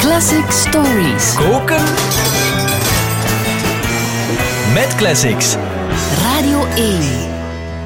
Classic 0.00 0.50
Stories. 0.50 1.34
Koken. 1.34 1.84
Met 4.74 4.94
classics. 4.96 5.56
Radio 6.22 6.64
1. 6.66 7.00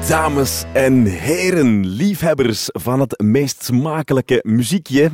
Dames 0.07 0.63
en 0.73 1.05
heren, 1.05 1.85
liefhebbers 1.85 2.69
van 2.71 2.99
het 2.99 3.21
meest 3.21 3.63
smakelijke 3.63 4.39
muziekje. 4.43 5.11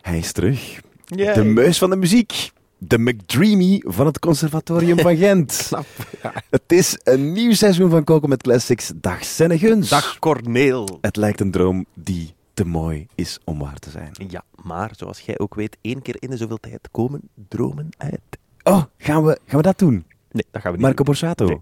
Hij 0.00 0.18
is 0.18 0.32
terug. 0.32 0.80
De 1.06 1.44
muis 1.44 1.78
van 1.78 1.90
de 1.90 1.96
muziek. 1.96 2.50
De 2.78 2.98
McDreamy 2.98 3.82
van 3.86 4.06
het 4.06 4.18
Conservatorium 4.18 4.98
van 4.98 5.16
Gent. 5.16 5.70
Het 6.50 6.72
is 6.72 6.98
een 7.04 7.32
nieuw 7.32 7.52
seizoen 7.52 7.90
van 7.90 8.04
Koken 8.04 8.28
met 8.28 8.42
Classics. 8.42 8.92
Dag 8.94 9.24
Senneguns. 9.24 9.88
Dag 9.88 10.18
Corneel. 10.18 10.98
Het 11.00 11.16
lijkt 11.16 11.40
een 11.40 11.50
droom 11.50 11.84
die 11.94 12.34
te 12.54 12.64
mooi 12.64 13.06
is 13.14 13.38
om 13.44 13.58
waar 13.58 13.78
te 13.78 13.90
zijn. 13.90 14.12
Ja, 14.28 14.44
maar 14.62 14.90
zoals 14.96 15.20
jij 15.20 15.38
ook 15.38 15.54
weet, 15.54 15.76
één 15.80 16.02
keer 16.02 16.16
in 16.18 16.30
de 16.30 16.36
zoveel 16.36 16.58
tijd 16.60 16.88
komen 16.90 17.20
dromen 17.48 17.88
uit. 17.96 18.20
Oh, 18.62 18.82
gaan 18.98 19.24
we, 19.24 19.38
gaan 19.46 19.56
we 19.56 19.62
dat 19.62 19.78
doen? 19.78 20.04
Nee, 20.30 20.44
dat 20.50 20.62
gaan 20.62 20.70
we 20.72 20.76
niet 20.76 20.86
Marco 20.86 20.96
doen. 20.96 21.04
Borsato. 21.06 21.46
Nee. 21.46 21.60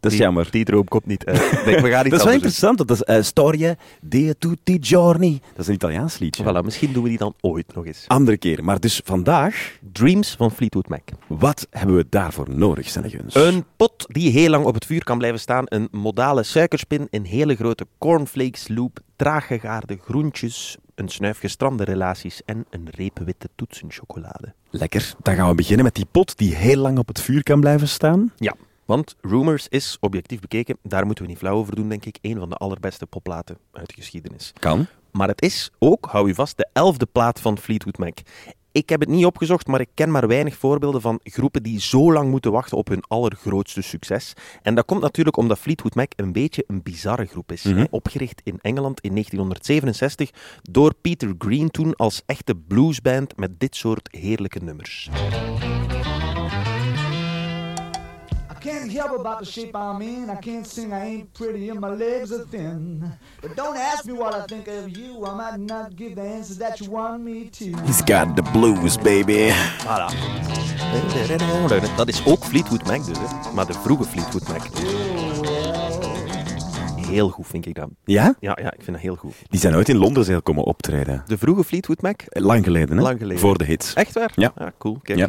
Dat 0.00 0.10
is 0.10 0.16
Die- 0.16 0.26
jammer. 0.26 0.48
Die 0.50 0.64
droom 0.64 0.88
komt 0.88 1.06
niet 1.06 1.24
uit. 1.24 1.64
Nee, 1.64 1.80
we 1.80 1.90
gaan 1.90 2.04
Dat 2.08 2.18
is 2.18 2.24
wel 2.24 2.32
interessant. 2.32 2.78
Dat 2.78 2.90
is 2.90 3.02
uh, 3.16 3.22
Storia 3.22 3.74
di 4.00 4.32
tutti 4.38 4.76
giorni. 4.80 5.40
Dat 5.50 5.58
is 5.58 5.66
een 5.66 5.74
Italiaans 5.74 6.18
liedje. 6.18 6.42
Voilà, 6.44 6.64
misschien 6.64 6.92
doen 6.92 7.02
we 7.02 7.08
die 7.08 7.18
dan 7.18 7.34
ooit 7.40 7.74
nog 7.74 7.86
eens. 7.86 8.04
Andere 8.08 8.36
keer. 8.36 8.64
Maar 8.64 8.80
dus 8.80 9.00
vandaag, 9.04 9.78
Dreams 9.92 10.34
van 10.36 10.50
Fleetwood 10.50 10.88
Mac. 10.88 11.00
wat 11.26 11.66
hebben 11.70 11.96
we 11.96 12.06
daarvoor 12.08 12.50
nodig, 12.50 12.88
Senneguns? 12.88 13.34
Een 13.34 13.64
pot 13.76 14.04
die 14.08 14.30
heel 14.30 14.50
lang 14.50 14.64
op 14.64 14.74
het 14.74 14.86
vuur 14.86 15.04
kan 15.04 15.18
blijven 15.18 15.40
staan. 15.40 15.64
Een 15.68 15.88
modale 15.90 16.42
suikerspin, 16.42 17.06
een 17.10 17.24
hele 17.24 17.54
grote 17.54 17.86
cornflakes 17.98 18.68
loop, 18.68 18.98
traag 19.16 19.46
gegaarde 19.46 19.98
groentjes, 20.04 20.76
een 21.02 21.08
snuif 21.08 21.38
gestrande 21.38 21.84
relaties 21.84 22.44
en 22.44 22.66
een 22.70 22.88
reep 22.90 23.18
witte 23.18 23.48
toetsenchocolade. 23.54 24.54
Lekker. 24.70 25.14
Dan 25.22 25.34
gaan 25.34 25.48
we 25.48 25.54
beginnen 25.54 25.84
met 25.84 25.94
die 25.94 26.06
pot 26.10 26.38
die 26.38 26.54
heel 26.54 26.76
lang 26.76 26.98
op 26.98 27.08
het 27.08 27.20
vuur 27.20 27.42
kan 27.42 27.60
blijven 27.60 27.88
staan. 27.88 28.32
Ja, 28.36 28.54
want 28.84 29.16
Rumors 29.20 29.68
is, 29.68 29.96
objectief 30.00 30.40
bekeken, 30.40 30.78
daar 30.82 31.06
moeten 31.06 31.24
we 31.24 31.30
niet 31.30 31.38
flauw 31.38 31.56
over 31.56 31.74
doen, 31.74 31.88
denk 31.88 32.04
ik, 32.04 32.18
een 32.20 32.38
van 32.38 32.48
de 32.48 32.56
allerbeste 32.56 33.06
popplaten 33.06 33.58
uit 33.72 33.88
de 33.88 33.94
geschiedenis. 33.94 34.52
Kan. 34.58 34.86
Maar 35.10 35.28
het 35.28 35.42
is 35.42 35.70
ook, 35.78 36.06
hou 36.06 36.28
je 36.28 36.34
vast, 36.34 36.56
de 36.56 36.68
elfde 36.72 37.06
plaat 37.06 37.40
van 37.40 37.58
Fleetwood 37.58 37.98
Mac. 37.98 38.18
Ik 38.72 38.88
heb 38.88 39.00
het 39.00 39.08
niet 39.08 39.24
opgezocht, 39.24 39.66
maar 39.66 39.80
ik 39.80 39.88
ken 39.94 40.10
maar 40.10 40.26
weinig 40.28 40.56
voorbeelden 40.56 41.00
van 41.00 41.20
groepen 41.22 41.62
die 41.62 41.80
zo 41.80 42.12
lang 42.12 42.30
moeten 42.30 42.52
wachten 42.52 42.76
op 42.76 42.88
hun 42.88 43.02
allergrootste 43.08 43.82
succes. 43.82 44.32
En 44.62 44.74
dat 44.74 44.84
komt 44.84 45.00
natuurlijk 45.00 45.36
omdat 45.36 45.58
Fleetwood 45.58 45.94
Mac 45.94 46.12
een 46.16 46.32
beetje 46.32 46.64
een 46.66 46.82
bizarre 46.82 47.26
groep 47.26 47.52
is. 47.52 47.64
hè. 47.64 47.84
Opgericht 47.90 48.40
in 48.44 48.58
Engeland 48.60 49.00
in 49.00 49.10
1967 49.10 50.30
door 50.62 50.94
Peter 51.00 51.34
Green 51.38 51.70
toen 51.70 51.94
als 51.96 52.22
echte 52.26 52.54
bluesband 52.54 53.36
met 53.36 53.60
dit 53.60 53.76
soort 53.76 54.08
heerlijke 54.10 54.58
nummers. 54.62 55.10
I 58.62 58.64
can't 58.64 58.92
help 58.92 59.18
about 59.18 59.40
the 59.40 59.44
shape 59.44 59.74
I'm 59.74 60.00
in. 60.02 60.30
I 60.30 60.36
can't 60.36 60.64
sing, 60.64 60.92
I 60.92 61.04
ain't 61.04 61.34
pretty, 61.34 61.68
and 61.70 61.80
my 61.80 61.88
legs 61.88 62.30
are 62.32 62.44
thin. 62.44 63.02
But 63.40 63.56
don't 63.56 63.76
ask 63.76 64.06
me 64.06 64.12
what 64.12 64.36
I 64.36 64.46
think 64.46 64.68
of 64.68 64.96
you. 64.96 65.26
I 65.26 65.34
might 65.34 65.58
not 65.58 65.96
give 65.96 66.14
the 66.14 66.22
answers 66.22 66.58
that 66.58 66.80
you 66.80 66.88
want 66.88 67.24
me 67.24 67.46
to. 67.46 67.76
He's 67.82 68.02
got 68.02 68.36
the 68.36 68.42
blues, 68.42 68.96
baby. 68.96 69.50
Voilà. 69.78 70.12
Dat 71.96 72.08
is 72.08 72.26
ook 72.26 72.44
Fleetwood 72.44 72.86
Mac 72.86 73.04
dus, 73.04 73.18
hè. 73.18 73.52
maar 73.52 73.66
de 73.66 73.74
vroege 73.74 74.04
Fleetwood 74.04 74.48
Mac. 74.48 74.62
Heel 77.12 77.28
goed 77.28 77.46
vind 77.46 77.66
ik 77.66 77.74
dat. 77.74 77.88
Ja? 78.04 78.34
Ja, 78.40 78.58
ja, 78.62 78.72
ik 78.72 78.80
vind 78.82 78.92
dat 78.92 79.00
heel 79.00 79.16
goed. 79.16 79.34
Die 79.48 79.60
zijn 79.60 79.74
ooit 79.74 79.88
in 79.88 79.96
Londen 79.96 80.42
komen 80.42 80.64
optreden. 80.64 81.22
De 81.26 81.38
vroege 81.38 81.64
Fleetwood 81.64 82.02
Mac? 82.02 82.20
Lang 82.28 82.64
geleden, 82.64 82.96
hè? 82.96 83.02
Lang 83.02 83.18
geleden. 83.18 83.38
Voor 83.38 83.58
de 83.58 83.64
hits. 83.64 83.94
Echt 83.94 84.12
waar? 84.14 84.32
Ja. 84.34 84.52
cool. 84.78 84.98
Kijk, 85.02 85.18
Ja. 85.18 85.28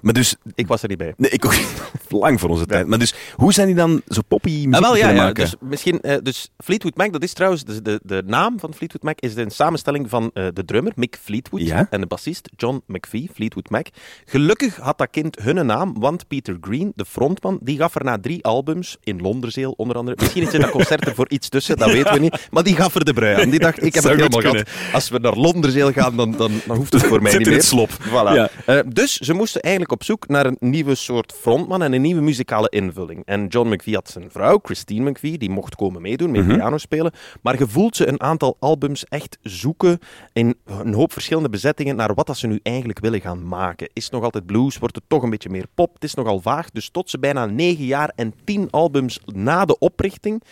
Maar 0.00 0.12
dus... 0.12 0.36
ik 0.54 0.66
was 0.66 0.82
er 0.82 0.88
niet 0.88 0.98
bij. 0.98 1.14
Nee, 1.16 1.30
ik 1.30 1.44
ook 1.44 1.52
niet. 1.56 1.82
Lang 2.08 2.40
voor 2.40 2.48
onze 2.48 2.66
tijd. 2.66 2.86
Maar 2.86 2.98
dus, 2.98 3.14
hoe 3.36 3.52
zijn 3.52 3.66
die 3.66 3.76
dan 3.76 4.02
zo 4.08 4.20
poppy 4.28 4.66
Ah, 4.70 4.80
wel, 4.80 4.96
ja? 4.96 5.32
Dus, 5.32 5.54
misschien, 5.60 6.00
eh, 6.00 6.16
dus 6.22 6.50
Fleetwood 6.58 6.96
Mac, 6.96 7.12
dat 7.12 7.22
is 7.22 7.32
trouwens, 7.32 7.64
de, 7.64 7.82
de, 7.82 8.00
de 8.02 8.22
naam 8.26 8.58
van 8.60 8.74
Fleetwood 8.74 9.02
Mac 9.02 9.20
is 9.20 9.34
een 9.34 9.50
samenstelling 9.50 10.08
van 10.10 10.30
eh, 10.34 10.46
de 10.52 10.64
drummer 10.64 10.92
Mick 10.96 11.18
Fleetwood 11.22 11.60
Ja. 11.62 11.86
en 11.90 12.00
de 12.00 12.06
bassist 12.06 12.48
John 12.56 12.82
McVie, 12.86 13.30
Fleetwood 13.34 13.70
Mac. 13.70 13.86
Gelukkig 14.24 14.76
had 14.76 14.98
dat 14.98 15.10
kind 15.10 15.38
hun 15.42 15.66
naam, 15.66 15.94
want 15.98 16.28
Peter 16.28 16.56
Green, 16.60 16.92
de 16.94 17.04
frontman, 17.04 17.58
die 17.62 17.76
gaf 17.76 17.94
er 17.94 18.04
na 18.04 18.18
drie 18.18 18.44
albums, 18.44 18.96
in 19.02 19.20
Londerzeel 19.20 19.74
onder 19.76 19.96
andere, 19.96 20.16
misschien 20.20 20.42
is 20.42 20.52
er 20.52 20.60
dat 20.60 20.70
concert 20.80 21.06
er 21.06 21.14
voor 21.20 21.30
iets 21.30 21.48
tussen, 21.48 21.76
dat 21.76 21.92
weten 21.92 22.12
we 22.12 22.18
niet, 22.18 22.48
maar 22.52 22.62
die 22.62 22.76
gaf 22.76 22.94
er 22.94 23.04
de 23.04 23.12
brui 23.12 23.42
aan. 23.42 23.50
Die 23.50 23.58
dacht, 23.58 23.82
ik 23.84 23.94
heb 23.94 24.04
het 24.04 24.12
helemaal 24.12 24.40
gehad. 24.40 24.68
Als 24.92 25.08
we 25.08 25.18
naar 25.18 25.36
Londerzeel 25.36 25.92
gaan, 25.92 26.16
dan, 26.16 26.30
dan, 26.36 26.52
dan 26.66 26.76
hoeft 26.76 26.92
het 26.92 27.02
voor 27.02 27.22
mij 27.22 27.30
Zit 27.30 27.38
niet 27.38 27.48
in 27.48 27.52
meer. 27.54 27.62
het 27.62 27.70
slop. 27.70 27.90
Voilà. 27.90 28.34
Ja. 28.34 28.50
Eh, 28.66 28.78
dus 28.86 29.16
ze 29.16 29.32
moesten 29.34 29.60
eigenlijk 29.60 29.92
op 29.92 30.04
zoek 30.04 30.28
naar 30.28 30.46
een 30.46 30.56
nieuwe 30.60 30.94
soort 30.94 31.32
frontman 31.40 31.82
en 31.82 31.92
een 31.92 32.00
nieuwe 32.00 32.20
muzikale 32.20 32.68
invulling. 32.68 33.22
En 33.24 33.46
John 33.46 33.68
McVie 33.68 33.94
had 33.94 34.10
zijn 34.10 34.30
vrouw, 34.30 34.58
Christine 34.62 35.10
McVie, 35.10 35.38
die 35.38 35.50
mocht 35.50 35.74
komen 35.74 36.02
meedoen 36.02 36.30
met 36.30 36.46
piano 36.46 36.78
spelen. 36.78 37.12
Maar 37.42 37.58
je 37.58 37.68
voelt 37.68 37.96
ze 37.96 38.08
een 38.08 38.20
aantal 38.20 38.56
albums 38.60 39.04
echt 39.04 39.38
zoeken 39.42 39.98
in 40.32 40.54
een 40.66 40.94
hoop 40.94 41.12
verschillende 41.12 41.48
bezettingen 41.48 41.96
naar 41.96 42.14
wat 42.14 42.26
dat 42.26 42.38
ze 42.38 42.46
nu 42.46 42.60
eigenlijk 42.62 42.98
willen 42.98 43.20
gaan 43.20 43.48
maken. 43.48 43.90
Is 43.92 44.04
het 44.04 44.12
nog 44.12 44.22
altijd 44.22 44.46
blues? 44.46 44.78
Wordt 44.78 44.96
het 44.96 45.04
toch 45.08 45.22
een 45.22 45.30
beetje 45.30 45.50
meer 45.50 45.66
pop? 45.74 45.94
Het 45.94 46.04
is 46.04 46.14
nogal 46.14 46.40
vaag. 46.40 46.70
Dus 46.70 46.88
tot 46.90 47.10
ze 47.10 47.18
bijna 47.18 47.46
negen 47.46 47.84
jaar 47.84 48.12
en 48.14 48.34
tien 48.44 48.70
albums 48.70 49.20
na 49.24 49.64
de 49.64 49.78
oprichting 49.78 50.42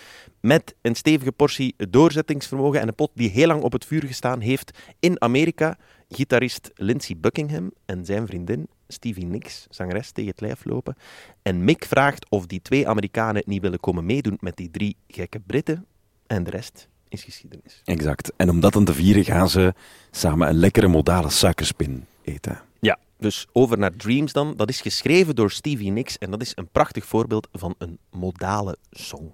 met 0.40 0.74
een 0.82 0.94
stevige 0.94 1.32
portie 1.32 1.74
doorzettingsvermogen 1.90 2.80
en 2.80 2.88
een 2.88 2.94
pot 2.94 3.10
die 3.14 3.30
heel 3.30 3.46
lang 3.46 3.62
op 3.62 3.72
het 3.72 3.84
vuur 3.84 4.04
gestaan 4.04 4.40
heeft 4.40 4.78
in 5.00 5.22
Amerika. 5.22 5.76
Gitarist 6.08 6.70
Lindsey 6.74 7.16
Buckingham 7.16 7.72
en 7.84 8.04
zijn 8.04 8.26
vriendin 8.26 8.68
Stevie 8.88 9.26
Nicks, 9.26 9.66
zangeres, 9.70 10.10
tegen 10.10 10.30
het 10.30 10.40
lijf 10.40 10.64
lopen. 10.64 10.96
En 11.42 11.64
Mick 11.64 11.84
vraagt 11.84 12.30
of 12.30 12.46
die 12.46 12.62
twee 12.62 12.88
Amerikanen 12.88 13.42
niet 13.46 13.62
willen 13.62 13.80
komen 13.80 14.06
meedoen 14.06 14.36
met 14.40 14.56
die 14.56 14.70
drie 14.70 14.96
gekke 15.08 15.40
Britten. 15.40 15.86
En 16.26 16.44
de 16.44 16.50
rest 16.50 16.88
is 17.08 17.24
geschiedenis. 17.24 17.80
Exact. 17.84 18.32
En 18.36 18.50
om 18.50 18.60
dat 18.60 18.72
dan 18.72 18.84
te 18.84 18.94
vieren 18.94 19.24
gaan 19.24 19.48
ze 19.48 19.74
samen 20.10 20.48
een 20.48 20.58
lekkere 20.58 20.88
modale 20.88 21.30
suikerspin 21.30 22.06
eten. 22.22 22.60
Ja, 22.80 22.98
dus 23.18 23.46
over 23.52 23.78
naar 23.78 23.96
Dreams 23.96 24.32
dan. 24.32 24.56
Dat 24.56 24.68
is 24.68 24.80
geschreven 24.80 25.34
door 25.34 25.50
Stevie 25.50 25.90
Nicks 25.90 26.18
en 26.18 26.30
dat 26.30 26.40
is 26.42 26.52
een 26.54 26.68
prachtig 26.68 27.04
voorbeeld 27.04 27.48
van 27.52 27.74
een 27.78 27.98
modale 28.10 28.76
song. 28.90 29.32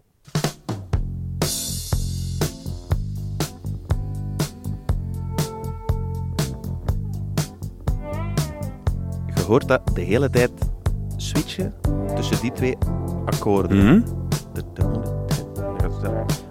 Hoort 9.45 9.69
dat 9.69 9.81
de 9.95 10.01
hele 10.01 10.31
tijd 10.31 10.51
switchen 11.17 11.75
tussen 12.15 12.41
die 12.41 12.53
twee 12.53 12.77
akkoorden. 13.25 13.77
Mhm. 13.85 14.01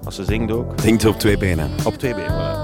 Als 0.04 0.16
ze 0.16 0.24
zingt 0.24 0.52
ook. 0.52 0.82
Denkt 0.82 1.06
op 1.06 1.20
twee 1.20 1.38
benen. 1.38 1.70
Op 1.86 1.94
twee 1.94 2.16
benen. 2.16 2.32
voilà. 2.32 2.62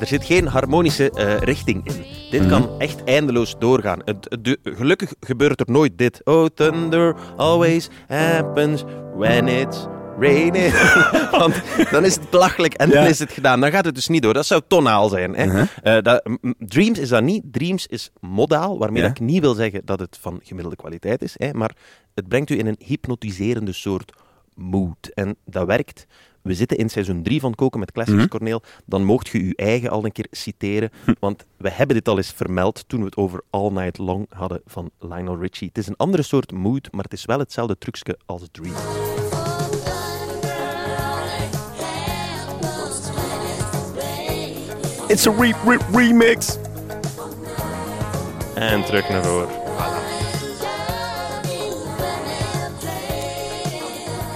Er 0.00 0.06
zit 0.06 0.24
geen 0.24 0.46
harmonische 0.46 1.10
eh, 1.10 1.36
richting 1.38 1.86
in. 1.86 2.04
Dit 2.30 2.40
Mhm. 2.40 2.50
kan 2.50 2.68
echt 2.78 3.04
eindeloos 3.04 3.56
doorgaan. 3.58 3.98
Het, 4.04 4.26
het- 4.28 4.44
de- 4.44 4.58
gelukkig 4.62 5.14
gebeurt 5.20 5.60
er 5.60 5.70
nooit 5.70 5.98
dit. 5.98 6.20
Oh, 6.24 6.46
thunder 6.54 7.16
always 7.36 7.88
happens 8.08 8.84
when 9.16 9.48
it's 9.48 9.86
raining. 10.18 10.72
Want 11.30 11.62
dan 11.90 12.04
is 12.04 12.14
het 12.14 12.30
belachelijk 12.30 12.74
en 12.74 12.90
dan 12.90 13.02
Ja. 13.02 13.08
is 13.08 13.18
het 13.18 13.32
gedaan. 13.32 13.60
Dan 13.60 13.70
gaat 13.70 13.84
het 13.84 13.94
dus 13.94 14.08
niet 14.08 14.22
door. 14.22 14.34
Dat 14.34 14.46
zou 14.46 14.62
tonaal 14.68 15.08
zijn. 15.08 15.34
Hè. 15.34 15.46
Mhm. 15.46 15.64
Eh, 15.82 15.98
dat, 16.02 16.28
Dreams 16.58 16.98
is 16.98 17.08
dat 17.08 17.22
niet. 17.22 17.42
Dreams 17.52 17.86
is 17.86 18.10
modaal, 18.20 18.78
waarmee 18.78 19.02
Ja. 19.02 19.08
dat 19.08 19.16
ik 19.18 19.24
niet 19.24 19.40
wil 19.40 19.54
zeggen 19.54 19.80
dat 19.84 19.98
het 20.00 20.18
van 20.20 20.40
gemiddelde 20.42 20.76
kwaliteit 20.76 21.22
is. 21.22 21.34
Hè, 21.36 21.52
maar 21.52 21.76
het 22.14 22.28
brengt 22.28 22.50
u 22.50 22.58
in 22.58 22.66
een 22.66 22.78
hypnotiserende 22.78 23.72
soort 23.72 24.12
mood. 24.54 25.10
En 25.14 25.36
dat 25.44 25.66
werkt. 25.66 26.06
We 26.42 26.54
zitten 26.54 26.76
in 26.76 26.88
seizoen 26.90 27.22
3 27.22 27.40
van 27.40 27.54
Koken 27.54 27.80
met 27.80 27.92
Classics, 27.92 28.18
Mhm. 28.18 28.28
Corneel. 28.28 28.62
Dan 28.86 29.04
moogt 29.04 29.28
je 29.28 29.38
uw 29.38 29.52
eigen 29.56 29.90
al 29.90 30.04
een 30.04 30.12
keer 30.12 30.26
citeren. 30.30 30.90
Want 31.20 31.44
we 31.56 31.70
hebben 31.70 31.96
dit 31.96 32.08
al 32.08 32.16
eens 32.16 32.32
vermeld 32.32 32.84
toen 32.88 33.00
we 33.00 33.06
het 33.06 33.16
over 33.16 33.40
All 33.50 33.70
Night 33.70 33.98
Long 33.98 34.26
hadden 34.28 34.60
van 34.66 34.90
Lionel 35.00 35.38
Richie. 35.40 35.68
Het 35.68 35.78
is 35.78 35.86
een 35.86 35.96
andere 35.96 36.22
soort 36.22 36.52
mood, 36.52 36.88
maar 36.92 37.04
het 37.04 37.12
is 37.12 37.24
wel 37.24 37.38
hetzelfde 37.38 37.78
trucje 37.78 38.18
als 38.26 38.42
Dream. 38.50 38.74
It's 45.08 45.26
a 45.26 45.30
re- 45.30 45.54
re- 45.66 45.78
remix. 45.92 46.58
En 48.54 48.84
terug 48.84 49.08
naar 49.08 49.24
voren. 49.24 49.48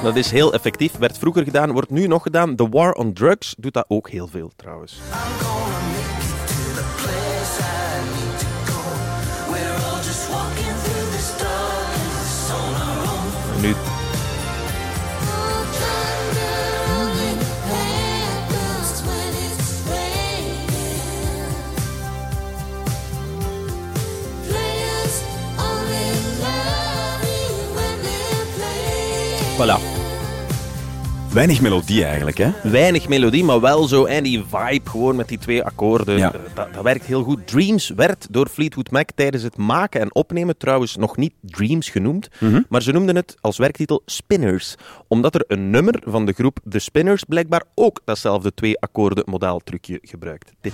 Dat 0.03 0.17
is 0.17 0.31
heel 0.31 0.53
effectief, 0.53 0.97
werd 0.97 1.19
vroeger 1.19 1.45
gedaan, 1.45 1.73
wordt 1.73 1.91
nu 1.91 2.07
nog 2.07 2.23
gedaan. 2.23 2.57
The 2.57 2.69
War 2.69 2.93
on 2.93 3.13
Drugs 3.13 3.55
doet 3.59 3.73
dat 3.73 3.85
ook 3.89 4.11
heel 4.11 4.29
veel 4.29 4.53
trouwens. 4.57 4.99
Nu 13.61 13.75
Voilà. 29.59 29.79
Weinig 31.33 31.61
melodie 31.61 32.05
eigenlijk, 32.05 32.39
hè? 32.39 32.51
Weinig 32.63 33.09
melodie, 33.09 33.45
maar 33.45 33.61
wel 33.61 33.85
zo. 33.89 34.05
En 34.05 34.23
die 34.23 34.45
vibe 34.51 34.91
gewoon 34.91 35.17
met 35.17 35.29
die 35.29 35.39
twee 35.39 35.63
akkoorden. 35.63 36.19
Ja. 36.19 36.33
eh, 36.33 36.41
Dat, 36.55 36.73
dat 36.75 36.83
werkt 36.83 37.05
heel 37.05 37.23
goed. 37.23 37.47
Dreams 37.47 37.89
werd 37.97 38.27
door 38.31 38.49
Fleetwood 38.49 38.91
Mac 38.91 39.09
tijdens 39.15 39.43
het 39.43 39.57
maken 39.57 40.01
en 40.01 40.15
opnemen 40.15 40.57
trouwens 40.57 40.97
nog 40.97 41.17
niet 41.17 41.33
Dreams 41.43 41.89
genoemd. 41.89 42.29
Maar 42.69 42.83
ze 42.83 42.93
noemden 42.93 43.17
het 43.17 43.35
als 43.41 43.57
werktitel 43.59 44.03
Spinners. 44.07 44.75
Omdat 45.09 45.35
er 45.35 45.45
een 45.49 45.71
nummer 45.71 46.01
van 46.05 46.27
de 46.27 46.33
groep 46.33 46.59
The 46.69 46.79
Spinners 46.79 47.25
blijkbaar 47.25 47.63
ook 47.75 48.01
datzelfde 48.05 48.55
twee 48.55 48.81
akkoorden 48.81 49.25
modaaltrucje 49.27 49.99
gebruikt. 50.03 50.53
Dit. 50.61 50.73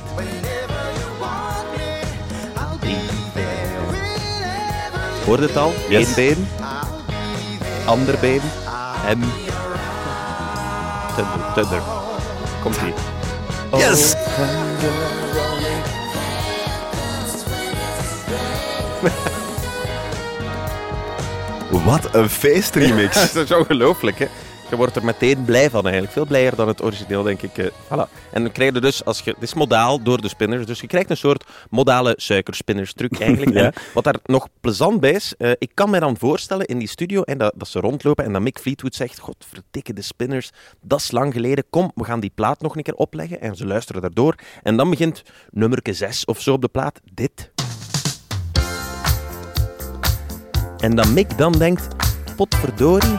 Hoorde 5.25 5.43
het 5.47 5.57
al? 5.57 5.73
Yes. 5.89 6.09
Eén 6.09 6.15
been, 6.15 6.47
ander 7.87 8.19
been 8.21 8.41
en... 9.07 9.33
Thunder, 11.17 11.53
thunder. 11.55 11.83
Komt 12.63 12.77
ie. 12.77 12.95
Yes! 13.79 14.15
Wat 21.85 22.09
een 22.13 22.29
feestremix. 22.29 23.15
dat 23.33 23.45
is 23.45 23.57
ongelooflijk, 23.57 24.19
hè? 24.19 24.27
Je 24.71 24.77
wordt 24.77 24.97
er 24.97 25.05
meteen 25.05 25.45
blij 25.45 25.71
van 25.71 25.83
eigenlijk. 25.83 26.13
Veel 26.13 26.27
blijer 26.27 26.57
dan 26.57 26.69
het 26.69 26.83
origineel, 26.83 27.23
denk 27.23 27.43
ik. 27.43 27.59
eh, 27.59 27.67
Voilà. 27.67 28.11
En 28.33 28.43
dan 28.43 28.53
krijg 28.53 28.75
je 28.75 28.81
dus, 28.81 29.05
als 29.05 29.21
je, 29.21 29.31
het 29.31 29.43
is 29.43 29.55
modaal 29.55 30.03
door 30.03 30.21
de 30.21 30.29
spinners, 30.29 30.67
dus 30.67 30.81
je 30.81 30.87
krijgt 30.87 31.11
een 31.11 31.17
soort 31.17 31.45
modale 31.71 32.15
suikerspinnerstruc 32.17 33.19
eigenlijk. 33.21 33.53
Ja. 33.53 33.73
Wat 33.95 34.05
daar 34.05 34.17
nog 34.25 34.49
plezant 34.61 35.01
bij 35.01 35.11
is, 35.11 35.35
eh, 35.39 35.51
ik 35.59 35.71
kan 35.75 35.91
me 35.91 36.01
dan 36.01 36.17
voorstellen 36.19 36.67
in 36.67 36.79
die 36.79 36.89
studio 36.89 37.23
en 37.23 37.39
dat, 37.39 37.53
dat 37.57 37.69
ze 37.69 37.81
rondlopen 37.81 38.25
en 38.25 38.33
dat 38.33 38.43
Mick 38.43 38.59
Fleetwood 38.59 38.95
zegt, 38.95 39.19
god 39.19 39.37
verdikke 39.49 39.93
de 39.93 40.03
spinners, 40.03 40.51
dat 40.81 41.01
is 41.01 41.11
lang 41.11 41.33
geleden, 41.33 41.65
kom, 41.71 41.93
we 41.95 42.05
gaan 42.05 42.21
die 42.21 42.33
plaat 42.35 42.61
nog 42.61 42.77
een 42.77 42.83
keer 42.83 42.95
opleggen. 42.95 43.41
En 43.41 43.57
ze 43.57 43.67
luisteren 43.67 44.01
daardoor. 44.03 44.35
En 44.63 44.77
dan 44.77 44.91
begint 44.91 45.23
nummerke 45.51 45.93
6 45.93 46.25
of 46.25 46.41
zo 46.41 46.53
op 46.53 46.61
de 46.61 46.69
plaat, 46.69 47.01
dit. 47.13 47.53
En 50.79 50.95
dat 50.97 51.09
Mick 51.09 51.39
dan 51.39 51.53
denkt, 51.53 51.89
potverdorie, 52.37 53.19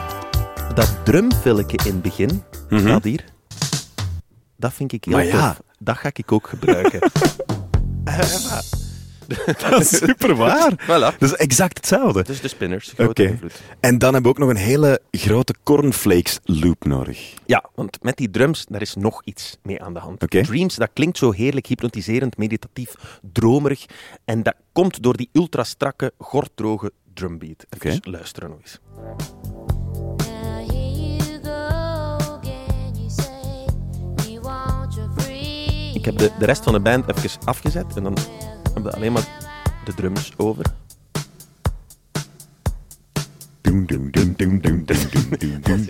dat 0.74 1.04
drumfilletje 1.04 1.78
in 1.84 1.92
het 1.92 2.02
begin, 2.02 2.42
dat 2.68 3.04
hier, 3.04 3.24
dat 4.56 4.72
vind 4.72 4.92
ik 4.92 5.04
heel 5.04 5.14
Maar 5.14 5.24
ja. 5.24 5.48
tof. 5.48 5.62
Dat 5.78 5.96
ga 5.96 6.10
ik 6.12 6.32
ook 6.32 6.48
gebruiken. 6.48 7.00
Dat 9.70 9.80
is 9.80 9.96
super 9.96 10.34
waar. 10.34 10.72
voilà. 10.72 11.18
Dat 11.18 11.22
is 11.22 11.34
exact 11.34 11.76
hetzelfde. 11.76 12.22
Dus 12.22 12.40
de 12.40 12.48
spinners, 12.48 12.92
grote 12.96 13.22
invloed. 13.24 13.62
En 13.80 13.98
dan 13.98 14.12
hebben 14.12 14.32
we 14.32 14.38
ook 14.38 14.46
nog 14.46 14.56
een 14.56 14.64
hele 14.64 15.00
grote 15.10 15.54
cornflakes 15.62 16.40
loop 16.44 16.84
nodig. 16.84 17.34
Ja, 17.46 17.64
want 17.74 18.02
met 18.02 18.16
die 18.16 18.30
drums, 18.30 18.66
daar 18.68 18.80
is 18.80 18.94
nog 18.94 19.22
iets 19.24 19.56
mee 19.62 19.82
aan 19.82 19.94
de 19.94 20.00
hand. 20.00 20.30
Dreams, 20.30 20.74
dat 20.74 20.90
klinkt 20.92 21.18
zo 21.18 21.32
heerlijk 21.32 21.66
hypnotiserend, 21.66 22.36
meditatief, 22.36 22.94
dromerig. 23.32 23.84
En 24.24 24.42
dat 24.42 24.54
komt 24.72 25.02
door 25.02 25.16
die 25.16 25.28
ultra 25.32 25.64
strakke, 25.64 26.12
gorddroge 26.18 26.92
drumbeat. 27.14 27.66
Even 27.68 27.96
Oké. 27.96 28.10
luisteren 28.10 28.50
nog 28.50 28.58
eens. 28.60 28.80
ik 36.06 36.12
heb 36.12 36.30
de, 36.30 36.38
de 36.38 36.44
rest 36.44 36.62
van 36.62 36.72
de 36.72 36.80
band 36.80 37.16
even 37.16 37.30
afgezet 37.44 37.96
en 37.96 38.02
dan 38.02 38.16
hebben 38.64 38.82
we 38.82 38.92
alleen 38.92 39.12
maar 39.12 39.28
de 39.84 39.94
drums 39.94 40.32
over. 40.36 40.64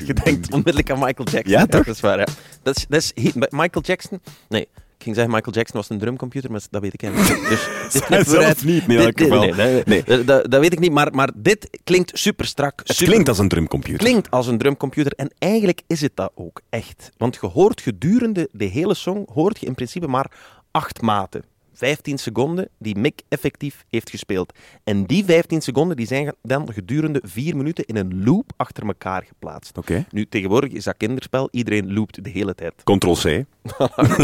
Je 0.07 0.15
denkt 0.25 0.53
onmiddellijk 0.53 0.91
aan 0.91 0.99
Michael 0.99 1.29
Jackson. 1.29 1.53
Ja, 1.53 1.67
toch? 1.67 1.85
Dat 1.85 1.95
is 1.95 2.01
waar. 2.01 2.17
Dat 2.63 2.77
is, 2.77 2.87
dat 2.89 3.13
is 3.15 3.33
Michael 3.35 3.85
Jackson... 3.85 4.21
Nee, 4.49 4.69
ik 4.99 5.03
ging 5.03 5.15
zeggen 5.15 5.35
Michael 5.35 5.55
Jackson 5.55 5.77
was 5.77 5.89
een 5.91 5.99
drumcomputer, 5.99 6.51
maar 6.51 6.61
dat 6.71 6.83
weet 6.83 6.93
ik 6.93 7.03
niet. 7.03 7.49
Dus 7.49 7.69
dit 8.09 8.33
eruit. 8.33 8.65
niet, 8.65 8.83
in 8.83 8.89
Dit- 8.89 8.99
elk 8.99 9.17
dit- 9.17 9.27
geval. 9.27 9.41
Nee, 9.41 9.53
nee, 9.55 9.83
nee. 9.87 10.03
Nee. 10.07 10.25
Dat, 10.25 10.51
dat 10.51 10.61
weet 10.61 10.73
ik 10.73 10.79
niet, 10.79 10.93
maar, 10.93 11.15
maar 11.15 11.31
dit 11.35 11.79
klinkt 11.85 12.19
super 12.19 12.47
strak. 12.47 12.81
Het 12.85 12.97
klinkt 12.97 13.29
als 13.29 13.39
een 13.39 13.49
drumcomputer. 13.49 13.99
klinkt 13.99 14.31
als 14.31 14.47
een 14.47 14.59
drumcomputer 14.59 15.13
en 15.13 15.31
eigenlijk 15.39 15.81
is 15.87 16.01
het 16.01 16.13
dat 16.15 16.33
ook 16.35 16.61
echt. 16.71 17.11
Want 17.17 17.39
je 17.41 17.47
hoort 17.47 17.81
gedurende 17.81 18.49
de 18.53 18.65
hele 18.65 18.95
song 18.95 19.27
hoort 19.33 19.59
je 19.61 19.67
in 19.67 19.75
principe 19.75 20.07
maar 20.07 20.31
acht 20.71 21.01
maten. 21.01 21.45
15 21.77 22.19
seconden 22.19 22.69
die 22.79 22.99
Mick 22.99 23.23
effectief 23.29 23.85
heeft 23.89 24.11
gespeeld. 24.11 24.53
En 24.85 25.05
die 25.05 25.25
15 25.25 25.61
seconden 25.61 25.97
die 25.97 26.07
zijn 26.07 26.35
dan 26.43 26.73
gedurende 26.73 27.21
vier 27.25 27.57
minuten 27.57 27.85
in 27.85 27.97
een 27.97 28.25
loop 28.25 28.53
achter 28.57 28.87
elkaar 28.87 29.25
geplaatst. 29.25 29.79
Oké. 29.79 30.07
Nu, 30.11 30.27
tegenwoordig 30.29 30.73
is 30.73 30.85
dat 30.85 30.97
kinderspel. 30.97 31.49
Iedereen 31.51 31.93
loopt 31.93 32.25
de 32.25 32.31
hele 32.31 32.55
tijd. 32.55 32.75
Ctrl-C. 32.85 33.45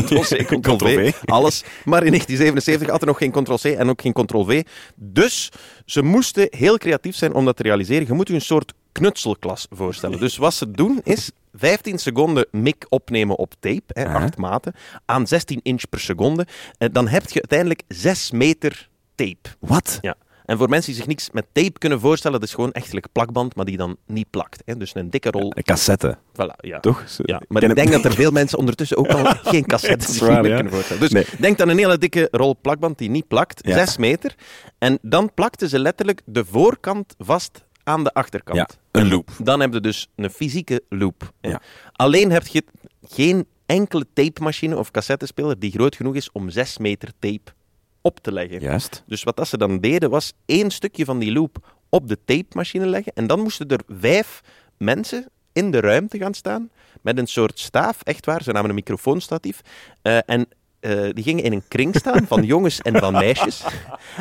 Ctrl-C, 0.04 0.60
Ctrl-V, 0.60 1.22
alles. 1.24 1.64
Maar 1.84 2.02
in 2.04 2.10
1977 2.10 2.88
had 2.88 3.00
er 3.00 3.06
nog 3.06 3.18
geen 3.18 3.30
Ctrl-C 3.30 3.64
en 3.64 3.88
ook 3.88 4.00
geen 4.00 4.12
Ctrl-V. 4.12 4.62
Dus 4.94 5.52
ze 5.84 6.02
moesten 6.02 6.46
heel 6.50 6.78
creatief 6.78 7.16
zijn 7.16 7.34
om 7.34 7.44
dat 7.44 7.56
te 7.56 7.62
realiseren. 7.62 8.06
Je 8.06 8.12
moet 8.12 8.28
je 8.28 8.34
een 8.34 8.40
soort 8.40 8.72
knutselklas 8.92 9.66
voorstellen. 9.70 10.18
Dus 10.18 10.36
wat 10.36 10.54
ze 10.54 10.70
doen 10.70 11.00
is 11.04 11.30
15 11.52 11.98
seconden 11.98 12.46
mic 12.50 12.84
opnemen 12.88 13.38
op 13.38 13.54
tape, 13.60 13.82
hè, 13.86 14.06
acht 14.08 14.36
maten, 14.36 14.72
aan 15.04 15.26
16 15.26 15.60
inch 15.62 15.82
per 15.88 16.00
seconde. 16.00 16.46
En 16.78 16.92
dan 16.92 17.08
heb 17.08 17.22
je 17.30 17.34
uiteindelijk 17.40 17.82
6 17.88 18.30
meter 18.30 18.88
tape. 19.14 19.48
Wat? 19.60 19.98
Ja. 20.00 20.14
En 20.44 20.58
voor 20.58 20.68
mensen 20.68 20.86
die 20.90 20.96
zich 21.00 21.06
niks 21.08 21.30
met 21.30 21.46
tape 21.52 21.78
kunnen 21.78 22.00
voorstellen, 22.00 22.40
dat 22.40 22.48
is 22.48 22.54
gewoon 22.54 22.72
echtelijk 22.72 23.06
plakband, 23.12 23.56
maar 23.56 23.64
die 23.64 23.76
dan 23.76 23.96
niet 24.06 24.30
plakt. 24.30 24.62
Hè. 24.64 24.76
Dus 24.76 24.94
een 24.94 25.10
dikke 25.10 25.30
rol. 25.30 25.52
Een 25.56 25.62
cassette, 25.62 26.18
Voilà, 26.32 26.56
ja. 26.56 26.80
toch? 26.80 27.04
Ja, 27.16 27.42
maar 27.48 27.62
ik 27.62 27.74
denk 27.74 27.92
dat 27.92 28.04
er 28.04 28.12
veel 28.12 28.30
mensen 28.30 28.58
ondertussen 28.58 28.96
ook 28.96 29.06
al 29.08 29.24
geen 29.52 29.66
cassettes 29.66 30.06
Dat 30.06 30.08
is 30.08 30.18
zich 30.18 30.26
waar, 30.26 30.32
niet 30.32 30.42
meer 30.42 30.50
ja. 30.50 30.56
kunnen 30.56 30.72
voorstellen. 30.72 31.02
Dus 31.02 31.10
Nee. 31.12 31.26
denk 31.40 31.60
aan 31.60 31.68
een 31.68 31.78
hele 31.78 31.98
dikke 31.98 32.28
rol 32.30 32.56
plakband 32.60 32.98
die 32.98 33.10
niet 33.10 33.28
plakt, 33.28 33.66
Ja. 33.66 33.72
6 33.86 33.96
meter. 33.96 34.34
En 34.78 34.98
dan 35.02 35.34
plakten 35.34 35.68
ze 35.68 35.78
letterlijk 35.78 36.20
de 36.24 36.44
voorkant 36.44 37.14
vast 37.18 37.64
aan 37.84 38.04
de 38.04 38.12
achterkant. 38.12 38.58
Ja, 38.58 39.00
een 39.00 39.08
loop. 39.08 39.30
Dan 39.42 39.60
heb 39.60 39.72
je 39.72 39.80
dus 39.80 40.08
een 40.16 40.30
fysieke 40.30 40.82
loop. 40.88 41.32
Ja. 41.40 41.60
Alleen 41.92 42.30
heb 42.30 42.46
je 42.46 42.64
geen 43.02 43.46
enkele 43.66 44.06
tapemachine 44.12 44.76
of 44.78 44.90
cassettespeler 44.90 45.58
die 45.58 45.70
groot 45.70 45.96
genoeg 45.96 46.14
is 46.14 46.32
om 46.32 46.50
6 46.50 46.78
meter 46.78 47.12
tape 47.18 47.52
op 48.00 48.18
te 48.20 48.32
leggen. 48.32 48.60
Juist. 48.60 49.02
Dus 49.06 49.22
wat 49.22 49.36
dat 49.36 49.48
ze 49.48 49.58
dan 49.58 49.78
deden, 49.80 50.10
was 50.10 50.32
één 50.46 50.70
stukje 50.70 51.04
van 51.04 51.18
die 51.18 51.32
loop 51.32 51.80
op 51.88 52.08
de 52.08 52.18
tapemachine 52.24 52.86
leggen. 52.86 53.12
En 53.14 53.26
dan 53.26 53.40
moesten 53.40 53.68
er 53.68 53.80
vijf 53.88 54.40
mensen 54.76 55.26
in 55.52 55.70
de 55.70 55.80
ruimte 55.80 56.18
gaan 56.18 56.34
staan 56.34 56.70
met 57.00 57.18
een 57.18 57.26
soort 57.26 57.58
staaf, 57.58 58.02
echt 58.02 58.26
waar. 58.26 58.42
Ze 58.42 58.52
namen 58.52 58.68
een 58.68 58.74
microfoonstatief. 58.74 59.60
eh, 60.02 60.18
en 60.26 60.46
eh, 60.82 61.08
die 61.12 61.24
gingen 61.24 61.44
in 61.44 61.52
een 61.52 61.64
kring 61.68 61.96
staan 61.96 62.26
van 62.26 62.44
jongens 62.44 62.80
en 62.80 62.98
van 62.98 63.12
meisjes. 63.12 63.64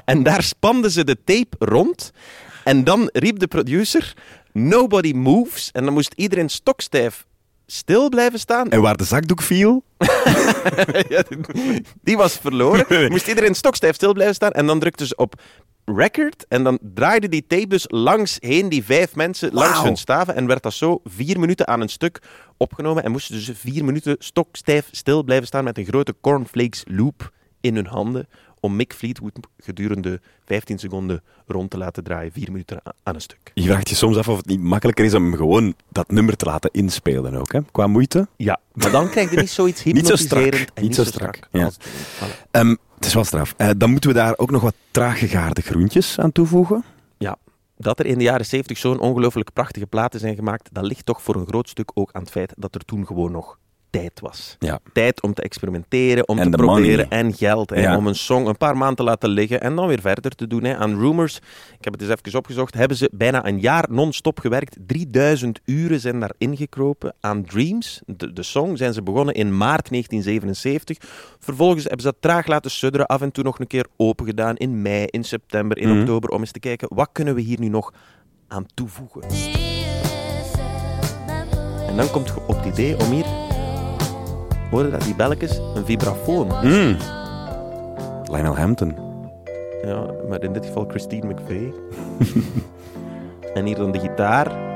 En 0.05 0.23
daar 0.23 0.43
spanden 0.43 0.91
ze 0.91 1.03
de 1.03 1.17
tape 1.23 1.55
rond. 1.59 2.11
En 2.63 2.83
dan 2.83 3.09
riep 3.13 3.39
de 3.39 3.47
producer, 3.47 4.13
nobody 4.51 5.11
moves. 5.11 5.71
En 5.71 5.83
dan 5.83 5.93
moest 5.93 6.13
iedereen 6.15 6.49
stokstijf 6.49 7.25
stil 7.65 8.09
blijven 8.09 8.39
staan. 8.39 8.69
En 8.69 8.81
waar 8.81 8.97
de 8.97 9.03
zakdoek 9.03 9.41
viel? 9.41 9.83
Ja, 11.09 11.23
die 12.01 12.17
was 12.17 12.37
verloren. 12.37 13.11
Moest 13.11 13.27
iedereen 13.27 13.55
stokstijf 13.55 13.95
stil 13.95 14.13
blijven 14.13 14.35
staan. 14.35 14.51
En 14.51 14.65
dan 14.65 14.79
drukten 14.79 15.07
ze 15.07 15.15
op 15.15 15.41
record. 15.85 16.45
En 16.47 16.63
dan 16.63 16.79
draaide 16.81 17.29
die 17.29 17.45
tape 17.47 17.67
dus 17.67 17.85
langs 17.87 18.37
heen, 18.39 18.69
die 18.69 18.83
vijf 18.83 19.15
mensen, 19.15 19.53
langs 19.53 19.81
hun 19.83 19.97
staven. 19.97 20.35
En 20.35 20.47
werd 20.47 20.63
dat 20.63 20.73
zo 20.73 21.01
vier 21.03 21.39
minuten 21.39 21.67
aan 21.67 21.81
een 21.81 21.89
stuk 21.89 22.19
opgenomen. 22.57 23.03
En 23.03 23.11
moesten 23.11 23.35
dus 23.35 23.51
vier 23.53 23.85
minuten 23.85 24.15
stokstijf 24.19 24.87
stil 24.91 25.23
blijven 25.23 25.47
staan 25.47 25.63
met 25.63 25.77
een 25.77 25.85
grote 25.85 26.15
cornflakes 26.21 26.83
loop 26.87 27.31
in 27.61 27.75
hun 27.75 27.85
handen. 27.87 28.27
Om 28.59 28.75
Mick 28.75 28.93
Fleetwood 28.93 29.39
gedurende 29.57 30.21
15 30.45 30.79
seconden 30.79 31.23
rond 31.47 31.69
te 31.69 31.77
laten 31.77 32.03
draaien. 32.03 32.31
Vier 32.31 32.51
minuten 32.51 32.81
aan 33.03 33.15
een 33.15 33.21
stuk. 33.21 33.51
Je 33.53 33.63
vraagt 33.63 33.89
je 33.89 33.95
soms 33.95 34.17
af 34.17 34.27
of 34.27 34.37
het 34.37 34.45
niet 34.45 34.59
makkelijker 34.61 35.05
is 35.05 35.13
om 35.13 35.23
hem 35.23 35.35
gewoon 35.35 35.73
dat 35.89 36.11
nummer 36.11 36.35
te 36.37 36.45
laten 36.45 36.69
inspelen 36.73 37.33
ook, 37.35 37.51
hè? 37.51 37.59
Qua 37.71 37.87
moeite. 37.87 38.27
Ja, 38.37 38.59
maar 38.73 38.91
dan 38.91 39.09
krijg 39.09 39.31
je 39.31 39.39
niet 39.39 39.49
zoiets 39.49 39.83
Niet 39.85 40.07
zo 40.07 40.15
strak. 40.15 40.39
hypnotiserend 40.41 40.73
en 40.77 40.83
Niet 40.83 40.95
zo 40.95 41.03
strak, 41.03 41.39
ja. 41.51 41.63
als- 41.65 41.77
voilà. 41.79 42.49
Ehm, 42.51 42.75
het 43.01 43.09
is 43.09 43.15
wel 43.15 43.25
straf. 43.25 43.53
Eh, 43.57 43.69
dan 43.77 43.91
moeten 43.91 44.09
we 44.09 44.15
daar 44.15 44.37
ook 44.37 44.51
nog 44.51 44.61
wat 44.61 44.73
traag 44.91 45.19
gegaarde 45.19 45.61
groentjes 45.61 46.19
aan 46.19 46.31
toevoegen. 46.31 46.83
Ja, 47.17 47.37
dat 47.77 47.99
er 47.99 48.05
in 48.05 48.17
de 48.17 48.23
jaren 48.23 48.45
70 48.45 48.77
zo'n 48.77 48.99
ongelooflijk 48.99 49.53
prachtige 49.53 49.87
platen 49.87 50.19
zijn 50.19 50.35
gemaakt, 50.35 50.69
dat 50.71 50.83
ligt 50.83 51.05
toch 51.05 51.21
voor 51.21 51.35
een 51.35 51.47
groot 51.47 51.69
stuk 51.69 51.91
ook 51.93 52.09
aan 52.11 52.21
het 52.21 52.31
feit 52.31 52.53
dat 52.57 52.75
er 52.75 52.85
toen 52.85 53.05
gewoon 53.05 53.31
nog 53.31 53.57
tijd 53.91 54.19
was. 54.19 54.55
Ja. 54.59 54.79
Tijd 54.93 55.21
om 55.21 55.33
te 55.33 55.41
experimenteren, 55.41 56.27
om 56.27 56.39
En 56.39 56.51
te 56.51 56.57
proberen 56.57 57.07
money. 57.09 57.19
en 57.19 57.33
geld. 57.33 57.69
Hè, 57.69 57.81
Ja. 57.81 57.97
Om 57.97 58.07
een 58.07 58.15
song 58.15 58.47
een 58.47 58.57
paar 58.57 58.77
maanden 58.77 58.95
te 58.95 59.03
laten 59.03 59.29
liggen 59.29 59.61
en 59.61 59.75
dan 59.75 59.87
weer 59.87 60.01
verder 60.01 60.31
te 60.31 60.47
doen. 60.47 60.63
Hè. 60.63 60.75
Aan 60.77 60.99
Rumors, 60.99 61.37
ik 61.77 61.83
heb 61.83 61.93
het 61.93 62.01
eens 62.01 62.11
even 62.25 62.39
opgezocht, 62.39 62.73
hebben 62.73 62.97
ze 62.97 63.09
bijna 63.13 63.45
een 63.47 63.59
jaar 63.59 63.85
non-stop 63.89 64.39
gewerkt. 64.39 64.75
3000 64.87 65.59
uren 65.65 65.99
zijn 65.99 66.19
daar 66.19 66.33
ingekropen. 66.37 67.13
Aan 67.19 67.43
Dreams, 67.45 68.01
de, 68.05 68.33
de 68.33 68.43
song, 68.43 68.75
zijn 68.77 68.93
ze 68.93 69.01
begonnen 69.03 69.33
in 69.35 69.57
maart 69.57 69.89
1977. 69.89 70.97
Vervolgens 71.39 71.83
hebben 71.83 72.01
ze 72.01 72.07
dat 72.07 72.17
traag 72.19 72.47
laten 72.47 72.71
sudderen, 72.71 73.07
af 73.07 73.21
en 73.21 73.31
toe 73.31 73.43
nog 73.43 73.59
een 73.59 73.67
keer 73.67 73.85
open 73.97 74.25
gedaan 74.25 74.55
in 74.55 74.81
mei, 74.81 75.05
in 75.05 75.23
september, 75.23 75.77
in 75.77 75.89
Mhm. 75.89 75.99
oktober, 75.99 76.29
om 76.29 76.39
eens 76.39 76.51
te 76.51 76.59
kijken, 76.59 76.87
wat 76.95 77.09
kunnen 77.11 77.35
we 77.35 77.41
hier 77.41 77.59
nu 77.59 77.67
nog 77.67 77.93
aan 78.47 78.65
toevoegen? 78.73 79.21
En 81.87 81.97
dan 81.97 82.09
komt 82.11 82.27
je 82.27 82.33
op 82.47 82.55
het 82.63 82.65
idee 82.65 82.99
om 82.99 83.11
hier, 83.11 83.25
hoor 84.71 84.85
je 84.85 84.91
dat, 84.91 85.01
die 85.01 85.15
belletjes, 85.15 85.61
een 85.75 85.85
vibrafoon. 85.85 86.47
Mm. 86.47 86.97
Lionel 88.31 88.57
Hampton. 88.57 88.95
Ja, 89.85 90.05
maar 90.29 90.43
in 90.43 90.53
dit 90.53 90.65
geval 90.65 90.85
Christine 90.87 91.33
McVie. 91.33 91.73
en 93.53 93.65
hier 93.65 93.75
dan 93.75 93.91
de 93.91 93.99
gitaar. 93.99 94.69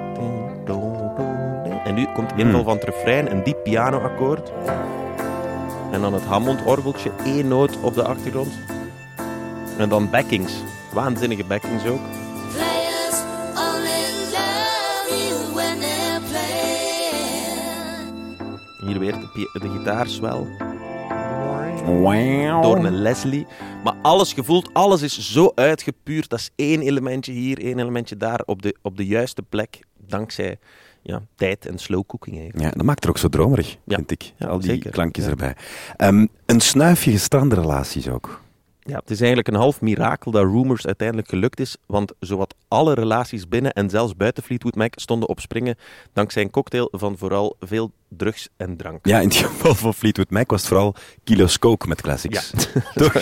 En 1.86 1.94
nu 1.94 2.08
komt 2.14 2.32
inval 2.36 2.54
Hmm. 2.54 2.64
van 2.64 2.76
het 2.76 2.84
refrein, 2.84 3.32
een 3.32 3.44
diep 3.44 3.64
pianoakkoord. 3.64 4.52
En 5.92 6.02
dan 6.02 6.14
het 6.14 6.24
Hammond-orgeltje, 6.24 7.12
één 7.26 7.48
noot 7.48 7.82
op 7.82 7.94
de 7.94 8.04
achtergrond. 8.04 8.52
En 9.78 9.90
dan 9.90 10.10
backings. 10.10 10.54
Waanzinnige 10.94 11.44
backings 11.44 11.88
ook. 11.88 12.00
Hier 18.86 19.00
weer 19.00 19.12
de, 19.14 19.50
de 19.62 19.70
gitaarswel. 19.78 20.48
Wow. 21.86 22.64
Door 22.64 22.86
een 22.86 22.96
Leslie. 23.02 23.48
Maar 23.84 23.94
alles 24.02 24.34
gevoeld, 24.34 24.70
alles 24.74 25.02
is 25.02 25.32
zo 25.32 25.52
uitgepuurd. 25.56 26.30
Dat 26.30 26.40
is 26.40 26.50
één 26.56 26.82
elementje 26.82 27.32
hier, 27.32 27.60
één 27.62 27.80
elementje 27.80 28.18
daar. 28.18 28.42
Op 28.46 28.62
de, 28.62 28.76
op 28.82 28.98
de 28.98 29.06
juiste 29.06 29.42
plek. 29.42 29.80
Dankzij 30.08 30.58
ja, 31.02 31.22
tijd 31.36 31.66
en 31.66 31.78
slow 31.78 32.04
cooking 32.08 32.36
eigenlijk. 32.40 32.70
Ja, 32.70 32.78
dat 32.78 32.86
maakt 32.86 33.04
er 33.04 33.10
ook 33.10 33.18
zo 33.18 33.28
dromerig, 33.28 33.78
Ja. 33.86 33.96
vind 33.96 34.12
ik. 34.12 34.34
Ja, 34.38 34.48
Al 34.48 34.60
die 34.60 34.70
zeker. 34.70 34.92
klankjes 34.92 35.26
erbij. 35.26 35.56
Ehm, 35.98 36.26
een 36.46 36.60
snuifje 36.62 37.12
gestrande 37.12 37.56
relaties 37.56 38.10
ook. 38.10 38.42
Ja, 38.88 38.96
het 38.96 39.10
is 39.10 39.18
eigenlijk 39.18 39.48
een 39.48 39.56
half 39.56 39.82
mirakel 39.82 40.32
dat 40.32 40.44
Rumors 40.44 40.86
uiteindelijk 40.86 41.30
gelukt 41.30 41.60
is, 41.60 41.78
want 41.86 42.12
zowat 42.20 42.56
alle 42.68 42.94
relaties 42.94 43.48
binnen 43.48 43.74
en 43.74 43.90
zelfs 43.90 44.16
buiten 44.16 44.44
Fleetwood 44.44 44.76
Mac 44.76 44.94
stonden 44.96 45.30
op 45.30 45.40
springen 45.40 45.76
dankzij 46.14 46.42
een 46.42 46.50
cocktail 46.50 46.88
van 46.92 47.18
vooral 47.18 47.56
veel 47.60 47.92
drugs 48.10 48.50
en 48.58 48.78
drank. 48.78 49.06
Ja, 49.06 49.20
in 49.20 49.28
het 49.28 49.38
geval 49.46 49.76
van 49.76 49.94
Fleetwood 49.94 50.30
Mac 50.30 50.50
was 50.50 50.60
het 50.60 50.70
vooral 50.70 50.96
kilo's 51.24 51.60
coke 51.60 51.88
met 51.88 52.02
classics. 52.02 52.54
Toch? 52.96 53.14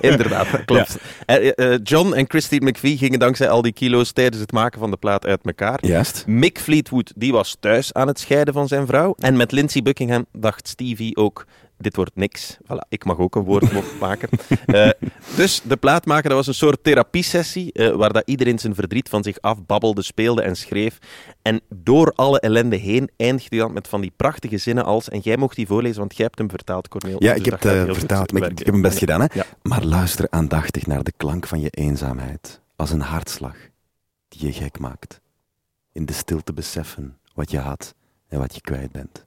Inderdaad, 0.00 0.50
dat 0.50 0.64
klopt. 0.64 0.98
Eh, 1.26 1.50
eh, 1.54 1.80
John 1.82 2.12
en 2.12 2.24
Christine 2.28 2.70
McVie 2.70 2.98
gingen 2.98 3.18
dankzij 3.18 3.48
al 3.48 3.62
die 3.62 3.72
kilo's 3.72 4.12
tijdens 4.12 4.40
het 4.40 4.52
maken 4.52 4.78
van 4.78 4.90
de 4.90 4.96
plaat 4.96 5.26
uit 5.26 5.40
elkaar. 5.44 5.86
Juist. 5.86 6.26
Mick 6.26 6.58
Fleetwood 6.58 7.12
die 7.16 7.32
was 7.32 7.56
thuis 7.60 7.92
aan 7.92 8.06
het 8.06 8.18
scheiden 8.18 8.54
van 8.54 8.68
zijn 8.68 8.86
vrouw. 8.86 9.14
En 9.18 9.36
met 9.36 9.52
Lindsey 9.52 9.82
Buckingham 9.82 10.26
dacht 10.32 10.68
Stevie 10.68 11.16
ook... 11.16 11.46
Dit 11.78 11.96
wordt 11.96 12.14
niks. 12.14 12.56
Voilà, 12.62 12.88
ik 12.88 13.04
mag 13.04 13.18
ook 13.18 13.36
een 13.36 13.42
woord 13.42 13.72
maken. 14.00 14.28
Eh, 14.66 14.90
dus 15.36 15.60
de 15.64 15.76
plaatmaker, 15.76 16.28
dat 16.28 16.38
was 16.38 16.46
een 16.46 16.54
soort 16.54 16.84
therapiesessie, 16.84 17.72
eh, 17.72 17.94
waar 17.94 18.12
dat 18.12 18.22
iedereen 18.26 18.58
zijn 18.58 18.74
verdriet 18.74 19.08
van 19.08 19.22
zich 19.22 19.40
afbabbelde, 19.40 20.02
speelde 20.02 20.42
en 20.42 20.56
schreef. 20.56 20.98
En 21.42 21.60
door 21.68 22.12
alle 22.14 22.40
ellende 22.40 22.76
heen 22.76 23.10
eindigde 23.16 23.56
hij 23.56 23.64
dan 23.64 23.72
met 23.72 23.88
van 23.88 24.00
die 24.00 24.12
prachtige 24.16 24.58
zinnen 24.58 24.84
als... 24.84 25.08
En 25.08 25.20
jij 25.20 25.36
mocht 25.36 25.56
die 25.56 25.66
voorlezen, 25.66 25.98
want 25.98 26.16
jij 26.16 26.24
hebt 26.26 26.38
hem 26.38 26.50
vertaald, 26.50 26.88
Cornel. 26.88 27.16
Ja, 27.22 27.34
Dus 27.34 27.38
ik 27.38 27.44
heb 27.44 27.62
het 27.62 27.72
eh, 27.72 27.82
goed 27.84 27.96
vertaald, 27.98 28.32
maar 28.32 28.50
ik, 28.50 28.58
heb 28.58 28.66
hem 28.66 28.82
best 28.82 28.98
gedaan. 28.98 29.20
Hè? 29.20 29.26
Ja. 29.32 29.44
Maar 29.62 29.84
luister 29.84 30.26
aandachtig 30.30 30.86
naar 30.86 31.02
de 31.02 31.12
klank 31.16 31.46
van 31.46 31.60
je 31.60 31.70
eenzaamheid. 31.70 32.60
Als 32.76 32.90
een 32.90 33.00
hartslag 33.00 33.56
die 34.28 34.46
je 34.46 34.52
gek 34.52 34.78
maakt. 34.78 35.20
In 35.92 36.06
de 36.06 36.12
stilte 36.12 36.52
beseffen 36.52 37.18
wat 37.34 37.50
je 37.50 37.58
had 37.58 37.94
en 38.28 38.38
wat 38.38 38.54
je 38.54 38.60
kwijt 38.60 38.92
bent. 38.92 39.26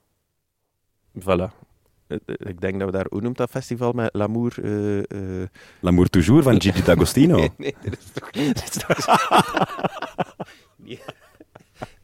Voilà. 1.19 1.70
Eh, 2.11 2.17
eh, 2.25 2.49
Ik 2.49 2.61
denk 2.61 2.79
dat 2.79 2.85
we 2.91 2.97
daar, 2.97 3.05
hoe 3.09 3.21
noemt 3.21 3.37
dat 3.37 3.49
festival 3.49 3.91
met 3.91 4.09
L'amour? 4.13 4.53
eh, 4.63 5.47
L'amour 5.79 6.07
toujours 6.09 6.43
van 6.43 6.61
Gigi 6.61 6.83
D'Agostino. 6.83 7.35
Nee, 7.39 7.51
nee, 7.57 7.75
dat 7.83 7.97
is 7.99 8.11
toch... 8.13 8.29
Dat 8.53 8.63
is 8.63 8.83
toch... 8.87 9.05
Nee. 10.85 10.99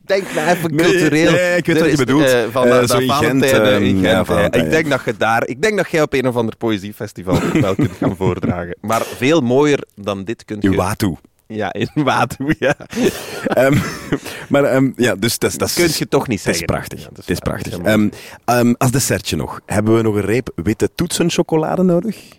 Denk 0.06 0.34
nou 0.36 0.48
even 0.50 0.76
cultureel. 0.76 1.32
nee, 1.32 1.58
ik 1.58 1.66
weet 1.66 1.76
Er 1.76 1.82
wat 1.82 1.92
je 1.92 1.98
bedoelt. 1.98 2.30
van 2.52 2.68
dat- 2.68 2.90
zo 2.90 2.98
Gent, 2.98 3.46
Gent, 3.46 4.00
ja, 4.02 4.26
Valentijn, 4.26 4.66
Ik 4.66 4.72
denk 4.72 4.90
dat 4.90 5.02
je 5.06 5.18
daar... 5.18 5.48
Ik 5.48 5.62
denk 5.62 5.78
dat 5.78 5.90
jij 5.90 6.02
op 6.02 6.14
een 6.14 6.28
of 6.28 6.36
ander 6.36 6.56
poëziefestival 6.58 7.40
wel 7.54 7.76
kunt 7.76 7.92
gaan 7.92 8.16
voordragen. 8.22 8.78
Maar 8.82 9.02
veel 9.02 9.42
mooier 9.42 9.84
dan 9.96 10.24
dit 10.24 10.46
kunt 10.46 10.64
je... 10.64 10.70
In 10.70 10.76
Watu. 10.76 11.16
Ja, 11.48 11.74
in 11.74 11.90
Watu, 11.94 12.56
ja. 12.60 12.76
Ehm, 13.48 13.78
maar 14.50 14.64
ehm, 14.64 14.92
ja, 14.96 15.16
dus 15.16 15.40
dat, 15.40 15.52
is- 15.52 15.58
dat, 15.58 15.68
is- 15.68 15.74
kun 15.76 15.90
je 15.98 16.08
toch 16.08 16.28
niet 16.28 16.44
Het 16.44 16.48
is 16.54 16.58
zeggen. 16.58 16.66
prachtig. 16.66 17.00
Ja, 17.00 17.08
dat 17.08 17.18
het 17.18 17.30
is 17.30 17.40
prachtig. 17.40 17.72
Dat 17.72 17.80
is 17.82 17.86
helemaal- 17.86 18.10
Ehm, 18.46 18.58
ehm, 18.68 18.74
als 18.78 18.92
dessertje 18.92 19.36
nog. 19.36 19.60
Hebben 19.66 19.96
we 19.96 20.02
nog 20.02 20.16
een 20.16 20.22
reep 20.22 20.50
witte 20.56 20.90
toetsenchocolade 20.96 21.84
nodig? 21.84 22.36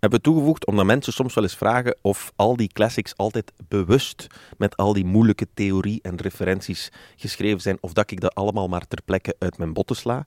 hebben 0.00 0.18
we 0.18 0.24
toegevoegd 0.24 0.66
omdat 0.66 0.84
mensen 0.84 1.12
soms 1.12 1.34
wel 1.34 1.44
eens 1.44 1.56
vragen 1.56 1.96
of 2.02 2.32
al 2.36 2.56
die 2.56 2.68
classics 2.72 3.16
altijd 3.16 3.52
bewust 3.68 4.26
met 4.58 4.76
al 4.76 4.92
die 4.92 5.04
moeilijke 5.04 5.46
theorie 5.54 5.98
en 6.02 6.16
referenties 6.16 6.92
geschreven 7.16 7.60
zijn, 7.60 7.78
of 7.80 7.92
dat 7.92 8.10
ik 8.10 8.20
dat 8.20 8.34
allemaal 8.34 8.68
maar 8.68 8.86
ter 8.88 8.98
plekke 9.04 9.36
uit 9.38 9.58
mijn 9.58 9.72
botten 9.72 9.96
sla. 9.96 10.26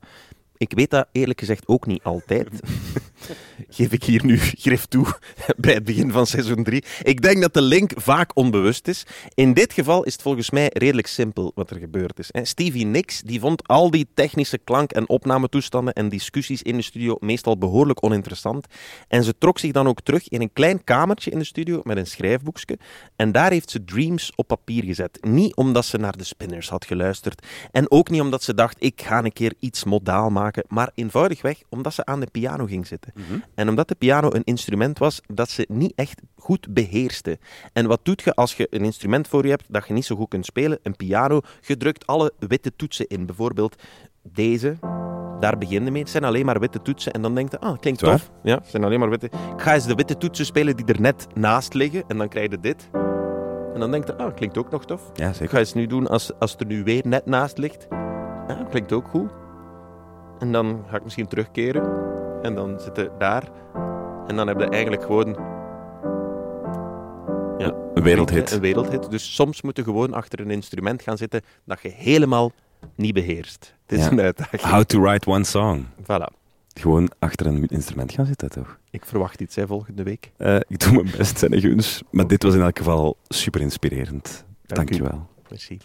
Ik 0.62 0.74
weet 0.74 0.90
dat 0.90 1.08
eerlijk 1.12 1.40
gezegd 1.40 1.68
ook 1.68 1.86
niet 1.86 2.04
altijd. 2.04 2.50
Geef 3.70 3.92
ik 3.92 4.04
hier 4.04 4.26
nu 4.26 4.38
grif 4.38 4.86
toe 4.86 5.06
bij 5.58 5.74
het 5.74 5.84
begin 5.84 6.12
van 6.12 6.28
seizoen 6.28 6.64
3. 6.64 6.84
Ik 7.02 7.22
denk 7.22 7.42
dat 7.42 7.54
de 7.54 7.62
link 7.62 7.92
vaak 7.96 8.32
onbewust 8.36 8.88
is. 8.88 9.06
In 9.34 9.54
dit 9.54 9.74
geval 9.74 10.04
is 10.04 10.14
het 10.14 10.22
volgens 10.22 10.50
mij 10.50 10.70
redelijk 10.74 11.08
simpel 11.08 11.52
wat 11.56 11.70
er 11.70 11.78
gebeurd 11.78 12.20
is. 12.20 12.30
Stevie 12.50 12.86
Nicks 12.86 13.22
die 13.22 13.40
vond 13.40 13.68
al 13.68 13.92
die 13.92 14.08
technische 14.14 14.58
klank- 14.58 14.92
en 14.92 15.10
opnametoestanden 15.10 15.94
en 15.94 16.10
discussies 16.10 16.62
in 16.62 16.76
de 16.76 16.82
studio 16.82 17.16
meestal 17.20 17.58
behoorlijk 17.58 18.04
oninteressant. 18.04 18.68
En 19.08 19.24
ze 19.24 19.38
trok 19.38 19.60
zich 19.60 19.72
dan 19.72 19.88
ook 19.88 20.02
terug 20.02 20.30
in 20.30 20.42
een 20.42 20.54
klein 20.54 20.84
kamertje 20.84 21.32
in 21.32 21.40
de 21.40 21.46
studio 21.46 21.82
met 21.84 21.98
een 21.98 22.08
schrijfboekje. 22.08 22.78
En 23.16 23.32
daar 23.32 23.52
heeft 23.52 23.70
ze 23.70 23.84
Dreams 23.84 24.32
op 24.36 24.48
papier 24.48 24.84
gezet. 24.84 25.18
Niet 25.22 25.56
omdat 25.56 25.86
ze 25.86 25.98
naar 25.98 26.18
de 26.18 26.24
Spinners 26.24 26.70
had 26.70 26.86
geluisterd. 26.86 27.48
En 27.72 27.92
ook 27.92 28.10
niet 28.10 28.22
omdat 28.22 28.44
ze 28.44 28.54
dacht, 28.54 28.76
ik 28.80 29.02
ga 29.02 29.24
een 29.24 29.34
keer 29.34 29.54
iets 29.60 29.84
modaal 29.84 30.30
maken. 30.30 30.51
Maar 30.68 30.92
eenvoudigweg 30.96 31.62
omdat 31.70 31.94
ze 31.94 32.06
aan 32.06 32.20
de 32.20 32.28
piano 32.32 32.66
ging 32.66 32.88
zitten. 32.88 33.14
En 33.56 33.70
omdat 33.70 33.88
de 33.88 33.96
piano 33.96 34.30
een 34.34 34.44
instrument 34.44 34.98
was 34.98 35.22
dat 35.28 35.50
ze 35.50 35.66
niet 35.70 35.94
echt 35.96 36.22
goed 36.36 36.74
beheerste. 36.74 37.40
En 37.74 37.88
wat 37.88 38.00
doet 38.04 38.22
je 38.22 38.34
als 38.36 38.56
je 38.56 38.68
een 38.70 38.84
instrument 38.84 39.28
voor 39.28 39.44
je 39.44 39.50
hebt 39.50 39.66
dat 39.70 39.88
je 39.88 39.94
niet 39.94 40.06
zo 40.06 40.16
goed 40.16 40.28
kunt 40.30 40.46
spelen? 40.46 40.80
Een 40.84 40.96
piano. 40.96 41.42
Je 41.62 41.78
drukt 41.78 42.08
alle 42.08 42.34
witte 42.40 42.76
toetsen 42.76 43.08
in. 43.08 43.26
Bijvoorbeeld 43.26 43.76
deze. 44.24 44.78
Daar 45.40 45.58
begin 45.58 45.84
je 45.86 45.92
mee. 45.92 46.02
Het 46.02 46.12
zijn 46.12 46.24
alleen 46.24 46.46
maar 46.46 46.60
witte 46.60 46.82
toetsen. 46.82 47.14
En 47.14 47.22
dan 47.22 47.36
denk 47.36 47.52
je, 47.52 47.60
ah, 47.60 47.80
klinkt 47.80 48.00
Zwaar? 48.00 48.18
tof. 48.18 48.32
Ja, 48.44 48.56
het 48.56 48.68
zijn 48.68 48.84
alleen 48.84 49.00
maar 49.00 49.10
witte. 49.10 49.26
Ik 49.26 49.62
ga 49.62 49.74
eens 49.74 49.86
de 49.86 49.96
witte 49.96 50.18
toetsen 50.18 50.46
spelen 50.46 50.76
die 50.76 50.86
er 50.86 51.02
net 51.02 51.28
naast 51.34 51.74
liggen. 51.74 52.04
En 52.08 52.18
dan 52.18 52.28
krijg 52.30 52.50
je 52.52 52.60
dit. 52.60 52.90
En 53.74 53.80
dan 53.80 53.92
denk 53.92 54.08
je, 54.08 54.18
ah, 54.18 54.36
klinkt 54.36 54.58
ook 54.58 54.72
nog 54.72 54.86
tof. 54.86 55.02
Ja, 55.14 55.28
Ik 55.30 55.34
zeker. 55.36 55.50
ga 55.50 55.58
eens 55.60 55.74
nu 55.74 55.88
doen 55.88 56.08
als, 56.08 56.32
als 56.40 56.52
het 56.52 56.60
er 56.62 56.68
nu 56.68 56.84
weer 56.84 57.02
net 57.08 57.26
naast 57.26 57.58
ligt. 57.58 57.88
Ja, 58.48 58.66
klinkt 58.70 58.92
ook 58.92 59.08
goed. 59.08 59.32
En 60.42 60.52
dan 60.52 60.84
ga 60.90 60.96
ik 60.96 61.04
misschien 61.04 61.28
terugkeren. 61.28 61.84
En 62.42 62.56
dan 62.56 62.80
zitten 62.80 63.12
daar. 63.18 63.44
En 64.28 64.36
dan 64.36 64.48
heb 64.48 64.60
je 64.60 64.66
eigenlijk 64.70 65.04
gewoon 65.04 65.38
Een 67.94 68.04
wereldhit. 68.04 68.52
een 68.52 68.60
wereldhit. 68.60 69.12
Dus 69.12 69.36
soms 69.36 69.62
moet 69.62 69.78
je 69.78 69.84
gewoon 69.84 70.14
achter 70.14 70.40
een 70.40 70.52
instrument 70.52 71.02
gaan 71.02 71.18
zitten 71.18 71.42
dat 71.66 71.82
je 71.82 71.90
helemaal 71.90 72.52
niet 72.96 73.14
beheerst. 73.14 73.76
Het 73.86 74.00
is 74.00 74.06
Ja. 74.06 74.12
een 74.12 74.20
uitdaging. 74.22 74.62
How 74.62 74.84
to 74.84 75.02
write 75.02 75.30
one 75.30 75.44
song. 75.44 75.86
Voilà. 76.02 76.40
Gewoon 76.74 77.10
achter 77.20 77.46
een 77.46 77.68
instrument 77.68 78.12
gaan 78.12 78.26
zitten, 78.26 78.50
toch? 78.50 78.78
Ik 78.92 79.06
verwacht 79.06 79.42
iets 79.42 79.56
hè, 79.56 79.68
volgende 79.68 80.04
week. 80.04 80.32
Eh, 80.38 80.56
ik 80.68 80.80
doe 80.80 80.92
mijn 80.94 81.12
best, 81.18 81.38
zijn 81.40 81.60
guns. 81.62 82.02
Maar 82.12 82.28
dit 82.28 82.44
was 82.44 82.54
in 82.54 82.62
elk 82.62 82.78
geval 82.78 83.18
super 83.28 83.62
inspirerend. 83.62 84.46
Dank 84.66 84.90
u. 84.90 84.98
Dankjewel. 84.98 85.28
Merci. 85.50 85.78